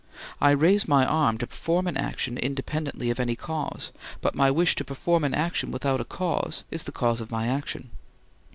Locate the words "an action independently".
1.85-3.11